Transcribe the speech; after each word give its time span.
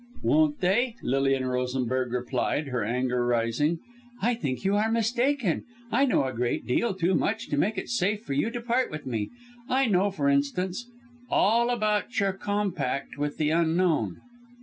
"Won't 0.23 0.61
they?" 0.61 0.95
Lilian 1.03 1.45
Rosenberg 1.45 2.11
replied, 2.11 2.69
her 2.69 2.83
anger 2.83 3.23
rising. 3.23 3.77
"I 4.19 4.33
think 4.33 4.65
you 4.65 4.75
are 4.75 4.89
mistaken. 4.91 5.63
I 5.91 6.05
know 6.05 6.23
a 6.25 6.33
great 6.33 6.65
deal 6.65 6.95
too 6.95 7.13
much 7.13 7.49
to 7.49 7.55
make 7.59 7.77
it 7.77 7.87
safe 7.87 8.23
for 8.23 8.33
you 8.33 8.49
to 8.49 8.61
part 8.61 8.89
with 8.89 9.05
me. 9.05 9.29
I 9.69 9.85
know 9.85 10.09
for 10.09 10.27
instance 10.27 10.89
all 11.29 11.69
about 11.69 12.19
your 12.19 12.33
Compact 12.33 13.19
with 13.19 13.37
the 13.37 13.51
Unknown!" 13.51 14.21